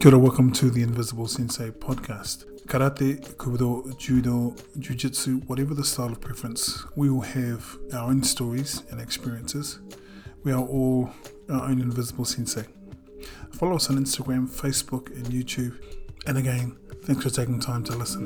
[0.00, 2.44] Kia ora, welcome to the Invisible Sensei podcast.
[2.68, 8.22] Karate, Kobudo, Judo, Jiu Jitsu, whatever the style of preference, we all have our own
[8.22, 9.80] stories and experiences.
[10.44, 11.10] We are all
[11.50, 12.64] our own Invisible Sensei.
[13.50, 15.76] Follow us on Instagram, Facebook, and YouTube.
[16.28, 18.24] And again, thanks for taking time to listen.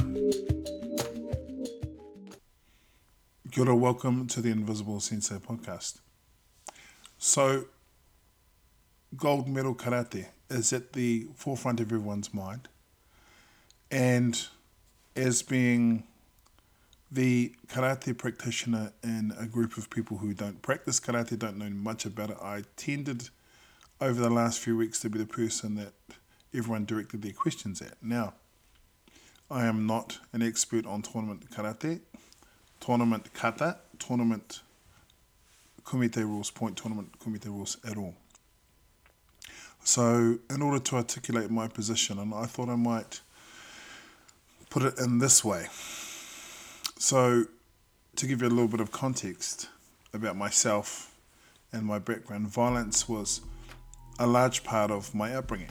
[3.50, 6.00] Kia ora, welcome to the Invisible Sensei podcast.
[7.16, 7.64] So,
[9.16, 12.68] gold medal karate is at the forefront of everyone's mind.
[13.90, 14.40] And
[15.16, 16.04] as being
[17.10, 22.06] the karate practitioner in a group of people who don't practice karate, don't know much
[22.06, 23.28] about it, I tended
[24.00, 25.92] over the last few weeks to be the person that
[26.54, 28.02] everyone directed their questions at.
[28.02, 28.34] Now,
[29.50, 32.00] I am not an expert on tournament karate,
[32.80, 34.62] tournament kata, tournament
[35.84, 38.14] kumite rules, point tournament kumite rules at all.
[39.84, 43.20] So, in order to articulate my position, and I thought I might
[44.70, 45.66] put it in this way.
[46.98, 47.46] So,
[48.16, 49.68] to give you a little bit of context
[50.14, 51.14] about myself
[51.72, 53.40] and my background, violence was
[54.20, 55.70] a large part of my upbringing,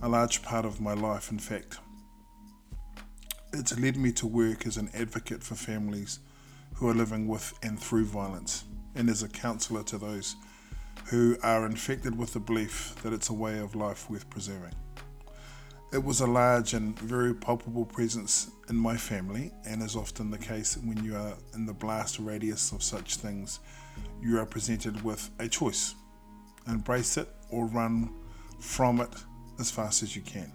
[0.00, 1.32] a large part of my life.
[1.32, 1.78] In fact,
[3.52, 6.20] it's led me to work as an advocate for families
[6.74, 10.36] who are living with and through violence, and as a counsellor to those
[11.06, 14.74] who are infected with the belief that it's a way of life worth preserving.
[15.92, 20.38] It was a large and very palpable presence in my family, and as often the
[20.38, 23.58] case when you are in the blast radius of such things,
[24.22, 25.94] you are presented with a choice
[26.68, 28.10] embrace it or run
[28.60, 29.10] from it
[29.58, 30.52] as fast as you can.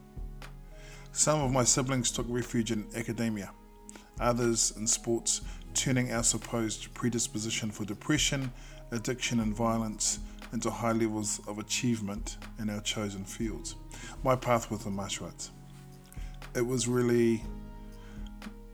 [1.12, 3.52] Some of my siblings took refuge in academia,
[4.20, 5.42] others in sports,
[5.73, 8.52] turning our supposed predisposition for depression,
[8.92, 10.20] addiction, and violence
[10.56, 13.75] into high levels of achievement in our chosen fields.
[14.23, 15.30] My path was the martial.
[16.56, 17.44] It was really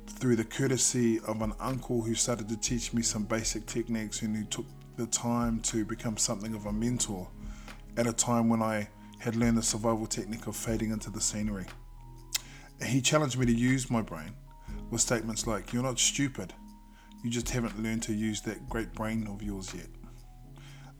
[0.06, 4.38] through the courtesy of an uncle who started to teach me some basic techniques and
[4.38, 7.28] who took the time to become something of a mentor
[7.98, 8.88] at a time when I
[9.18, 11.66] had learned the survival technique of fading into the scenery.
[12.86, 14.36] He challenged me to use my brain
[14.92, 16.54] with statements like, You're not stupid,
[17.24, 19.88] you just haven't learned to use that great brain of yours yet.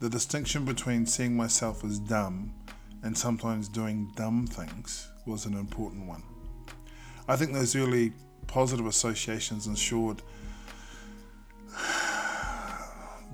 [0.02, 2.56] The distinction between seeing myself as dumb
[3.04, 6.24] and sometimes doing dumb things was an important one.
[7.28, 8.14] I think those early
[8.48, 10.24] positive associations ensured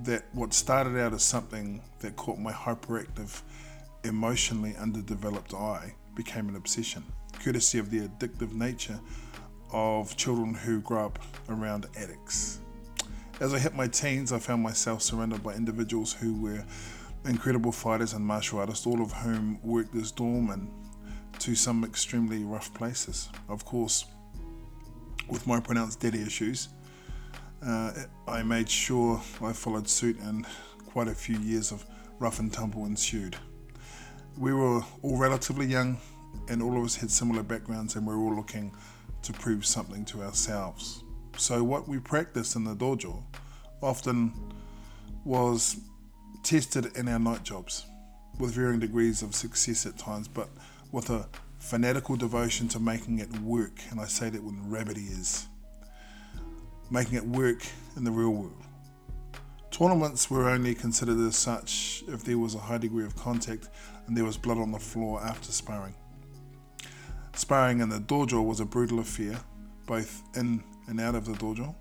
[0.03, 3.43] that what started out as something that caught my hyperactive,
[4.03, 7.05] emotionally underdeveloped eye became an obsession,
[7.39, 8.99] courtesy of the addictive nature
[9.71, 12.59] of children who grow up around addicts.
[13.39, 16.65] As I hit my teens, I found myself surrounded by individuals who were
[17.25, 20.71] incredible fighters and martial artists, all of whom worked as doormen
[21.37, 23.29] to some extremely rough places.
[23.47, 24.05] Of course,
[25.29, 26.69] with my pronounced daddy issues,
[27.63, 27.93] uh,
[28.27, 30.47] I made sure I followed suit, and
[30.87, 31.85] quite a few years of
[32.17, 33.35] rough and tumble ensued.
[34.35, 35.97] We were all relatively young,
[36.49, 38.75] and all of us had similar backgrounds, and we were all looking
[39.21, 41.03] to prove something to ourselves.
[41.37, 43.23] So, what we practiced in the dojo
[43.81, 44.33] often
[45.23, 45.77] was
[46.43, 47.85] tested in our night jobs
[48.39, 50.49] with varying degrees of success at times, but
[50.91, 51.27] with a
[51.59, 53.79] fanatical devotion to making it work.
[53.91, 55.47] And I say that with rabbit ears
[56.89, 57.61] making it work
[57.95, 58.63] in the real world.
[59.71, 63.69] Tournaments were only considered as such if there was a high degree of contact
[64.07, 65.93] and there was blood on the floor after sparring.
[67.35, 69.37] Sparring in the dojo was a brutal affair,
[69.85, 71.75] both in and out of the dojo.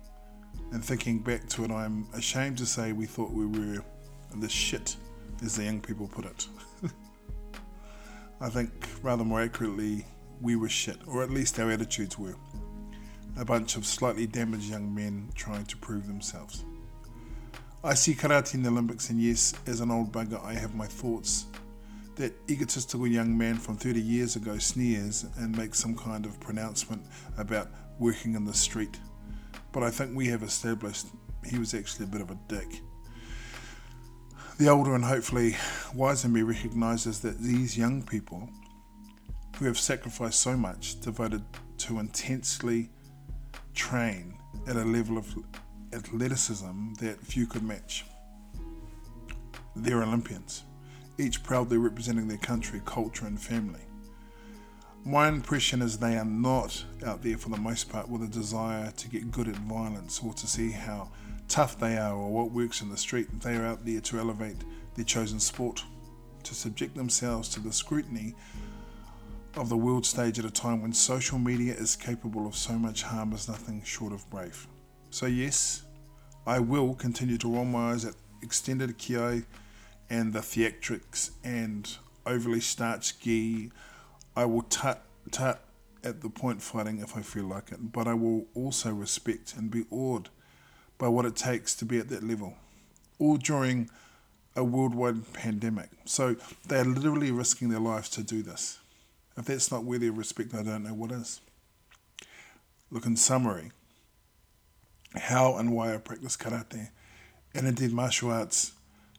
[0.71, 3.83] And thinking back to it, I'm ashamed to say we thought we were
[4.35, 4.95] the shit,
[5.43, 6.47] as the young people put it.
[8.41, 10.05] I think, rather more accurately,
[10.41, 12.35] we were shit, or at least our attitudes were.
[13.37, 16.65] A bunch of slightly damaged young men trying to prove themselves.
[17.83, 20.87] I see karate in the Olympics, and yes, as an old bugger, I have my
[20.87, 21.45] thoughts.
[22.15, 27.03] That egotistical young man from 30 years ago sneers and makes some kind of pronouncement
[27.37, 28.99] about working in the street.
[29.77, 31.05] But I think we have established
[31.45, 32.81] he was actually a bit of a dick.
[34.57, 35.55] The older and hopefully
[35.93, 38.49] wiser me recognizes that these young people
[39.59, 41.43] who have sacrificed so much devoted
[41.77, 42.89] to intensely
[43.75, 45.31] train at a level of
[45.93, 48.03] athleticism that few could match.
[49.75, 50.63] They're Olympians,
[51.19, 53.86] each proudly representing their country, culture, and family.
[55.07, 58.91] My impression is they are not out there for the most part with a desire
[58.91, 61.09] to get good at violence or to see how
[61.47, 63.27] tough they are or what works in the street.
[63.39, 64.57] They are out there to elevate
[64.95, 65.81] their chosen sport,
[66.43, 68.35] to subject themselves to the scrutiny
[69.55, 73.03] of the world stage at a time when social media is capable of so much
[73.03, 74.67] harm as nothing short of brave.
[75.09, 75.83] So, yes,
[76.45, 79.43] I will continue to roll my eyes at extended ki
[80.09, 81.89] and the theatrics and
[82.25, 83.71] overly starched gi.
[84.37, 85.63] I will tut tut
[86.03, 89.71] at the point fighting if I feel like it, but I will also respect and
[89.71, 90.29] be awed
[90.99, 92.53] by what it takes to be at that level,
[93.17, 93.89] all during
[94.55, 95.89] a worldwide pandemic.
[96.05, 96.35] So
[96.67, 98.77] they are literally risking their lives to do this.
[99.35, 101.41] If that's not worthy of respect, I don't know what is.
[102.91, 103.71] Look, in summary,
[105.15, 106.89] how and why I practice karate
[107.55, 108.73] and indeed martial arts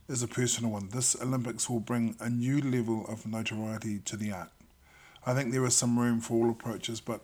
[0.09, 0.91] is a personal one.
[0.91, 4.51] This Olympics will bring a new level of notoriety to the art.
[5.29, 7.21] I think there is some room for all approaches, but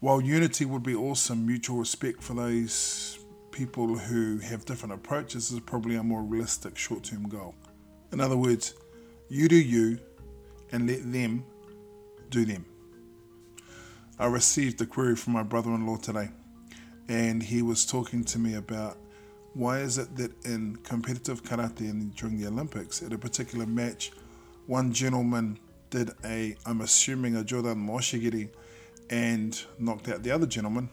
[0.00, 3.18] while unity would be awesome, mutual respect for those
[3.50, 7.54] people who have different approaches is probably a more realistic short term goal.
[8.12, 8.72] In other words,
[9.28, 9.98] you do you
[10.72, 11.44] and let them
[12.30, 12.64] do them.
[14.18, 16.30] I received a query from my brother in law today,
[17.10, 18.96] and he was talking to me about
[19.52, 24.12] why is it that in competitive karate and during the Olympics, at a particular match,
[24.66, 25.58] one gentleman
[25.90, 28.50] did a, I'm assuming, a jodan mawashi geri
[29.10, 30.90] and knocked out the other gentleman,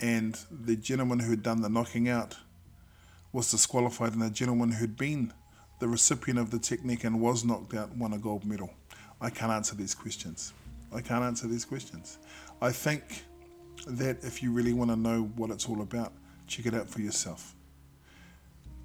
[0.00, 2.36] and the gentleman who had done the knocking out
[3.32, 5.32] was disqualified, and the gentleman who'd been
[5.80, 8.70] the recipient of the technique and was knocked out won a gold medal.
[9.20, 10.52] I can't answer these questions.
[10.92, 12.18] I can't answer these questions.
[12.60, 13.24] I think
[13.86, 16.12] that if you really want to know what it's all about,
[16.46, 17.54] check it out for yourself.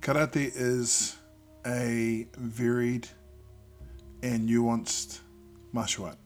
[0.02, 1.18] Karate is
[1.66, 3.08] a varied
[4.24, 5.20] and nuanced
[5.72, 6.18] martial art.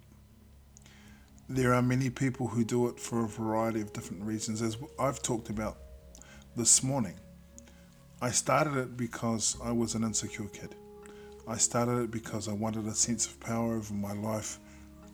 [1.50, 5.22] There are many people who do it for a variety of different reasons, as I've
[5.22, 5.78] talked about
[6.56, 7.20] this morning.
[8.22, 10.76] I started it because I was an insecure kid.
[11.48, 14.60] I started it because I wanted a sense of power over my life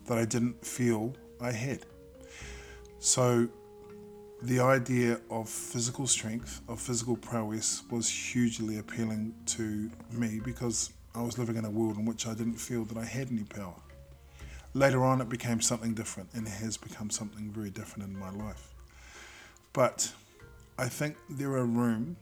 [0.06, 1.80] that I didn't feel I had.
[3.00, 3.48] So,
[4.42, 11.22] the idea of physical strength, of physical prowess, was hugely appealing to me because I
[11.22, 13.74] was living in a world in which I didn't feel that I had any power.
[14.72, 18.30] Later on, it became something different and it has become something very different in my
[18.30, 18.72] life.
[19.72, 20.12] But
[20.78, 22.16] I think there are room,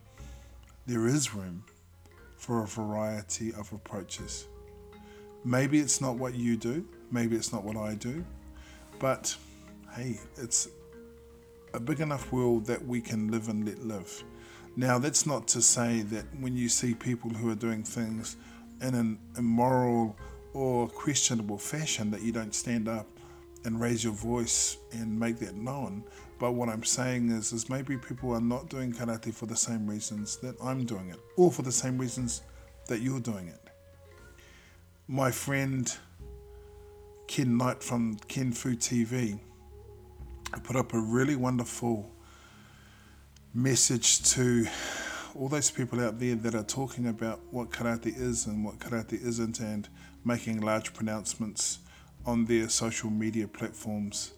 [0.86, 1.64] there is room
[2.36, 4.46] for a variety of approaches.
[5.44, 8.24] Maybe it's not what you do, maybe it's not what I do,
[8.98, 9.36] but
[9.94, 10.68] hey, it's
[11.74, 14.24] a big enough world that we can live and let live.
[14.76, 18.36] Now, that's not to say that when you see people who are doing things
[18.80, 20.16] in an immoral
[20.54, 23.06] or questionable fashion that you don't stand up
[23.64, 26.04] and raise your voice and make that known.
[26.38, 29.86] But what I'm saying is, is maybe people are not doing karate for the same
[29.86, 32.42] reasons that I'm doing it, or for the same reasons
[32.86, 33.60] that you're doing it.
[35.08, 35.92] My friend
[37.26, 39.38] Ken Knight from Ken Fu TV
[40.64, 42.10] put up a really wonderful
[43.52, 44.66] message to
[45.34, 49.22] all those people out there that are talking about what karate is and what karate
[49.22, 49.88] isn't and
[50.24, 51.78] making large pronouncements
[52.26, 54.32] on their social media platforms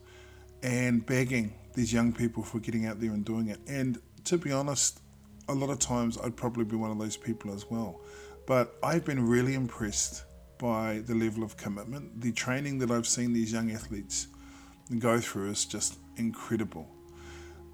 [0.62, 3.58] and begging these young people for getting out there and doing it.
[3.66, 5.00] And to be honest,
[5.48, 8.00] a lot of times I'd probably be one of those people as well.
[8.46, 10.24] But I've been really impressed
[10.58, 12.20] by the level of commitment.
[12.20, 14.28] The training that I've seen these young athletes
[14.98, 16.88] go through is just incredible.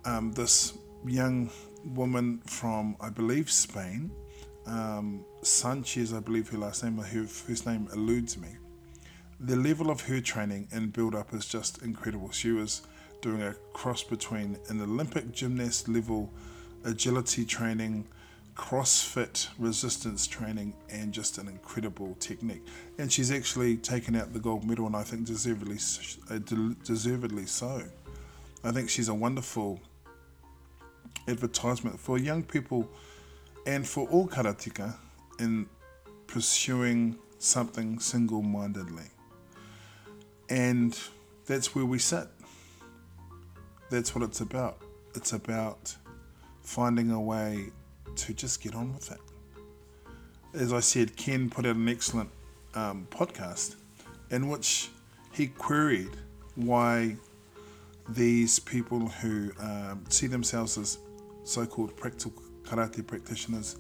[0.05, 1.51] Um, this young
[1.85, 4.11] woman from, I believe, Spain,
[4.67, 8.49] um, Sanchez, I believe her last name, her first name eludes me.
[9.39, 12.31] The level of her training and build up is just incredible.
[12.31, 12.83] She was
[13.21, 16.31] doing a cross between an Olympic gymnast level
[16.85, 18.07] agility training,
[18.55, 22.65] CrossFit resistance training, and just an incredible technique.
[22.99, 25.79] And she's actually taken out the gold medal, and I think deservedly,
[26.31, 26.39] uh,
[26.85, 27.83] deservedly so.
[28.65, 29.81] I think she's a wonderful
[31.29, 32.89] advertisement for young people
[33.67, 34.95] and for all karateka
[35.41, 35.67] in
[36.29, 39.11] pursuing something single mindedly.
[40.49, 40.99] And
[41.47, 42.29] that's where we sit.
[43.91, 44.79] That's what it's about.
[45.15, 45.95] It's about
[46.63, 47.67] finding a way
[48.15, 49.21] to just get on with it.
[50.55, 52.31] As I said, Ken put out an excellent
[52.75, 53.77] um, podcast
[54.31, 54.89] in which
[55.33, 56.17] he queried
[56.55, 57.17] why
[58.09, 60.99] these people who um, see themselves as
[61.45, 62.33] so called practical
[62.67, 63.77] karate practitioners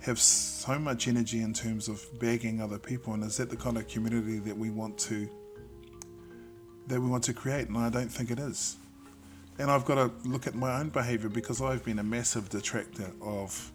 [0.00, 3.76] have so much energy in terms of begging other people and is that the kind
[3.76, 5.28] of community that we want to
[6.86, 8.76] that we want to create and I don't think it is.
[9.58, 13.10] And I've got to look at my own behavior because I've been a massive detractor
[13.22, 13.72] of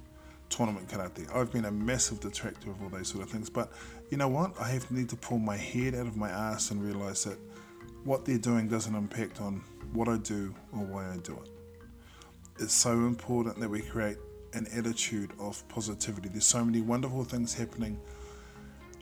[0.49, 1.33] tournament karate.
[1.35, 3.49] I've been a massive detractor of all those sort of things.
[3.49, 3.71] But
[4.09, 4.53] you know what?
[4.59, 7.37] I have need to pull my head out of my ass and realize that
[8.03, 11.49] what they're doing doesn't impact on what I do or why I do it.
[12.59, 14.17] It's so important that we create
[14.53, 16.29] an attitude of positivity.
[16.29, 17.99] There's so many wonderful things happening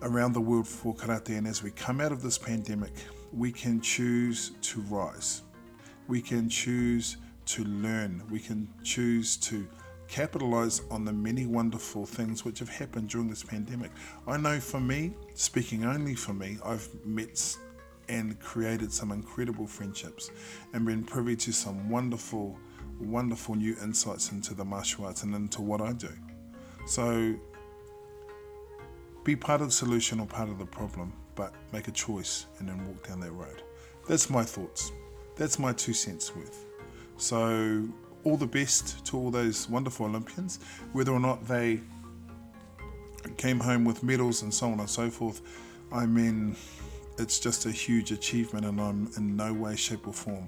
[0.01, 2.93] around the world for karate, and as we come out of this pandemic,
[3.33, 5.43] we can choose to rise.
[6.07, 8.23] We can choose to learn.
[8.29, 9.67] We can choose to
[10.07, 13.91] capitalize on the many wonderful things which have happened during this pandemic.
[14.27, 17.55] I know for me, speaking only for me, I've met
[18.07, 20.31] and created some incredible friendships
[20.73, 22.57] and been privy to some wonderful,
[22.99, 26.11] wonderful new insights into the martial arts and into what I do.
[26.85, 27.35] So
[29.23, 32.67] be part of the solution or part of the problem, but make a choice and
[32.67, 33.63] then walk down that road.
[34.07, 34.91] That's my thoughts.
[35.35, 36.65] That's my two cents worth.
[37.17, 37.87] So,
[38.23, 40.59] all the best to all those wonderful Olympians,
[40.93, 41.79] whether or not they
[43.37, 45.41] came home with medals and so on and so forth.
[45.91, 46.55] I mean,
[47.17, 50.47] it's just a huge achievement, and I'm in no way, shape, or form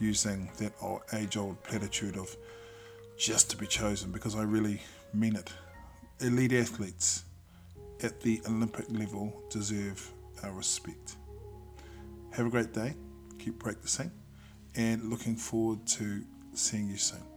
[0.00, 2.36] using that old age old platitude of
[3.16, 4.80] just to be chosen because I really
[5.12, 5.52] mean it.
[6.20, 7.24] Elite athletes
[8.02, 10.10] at the Olympic level deserve
[10.42, 11.16] our respect.
[12.32, 12.94] Have a great day,
[13.38, 14.10] keep practicing,
[14.74, 16.24] and looking forward to
[16.54, 17.33] seeing you soon.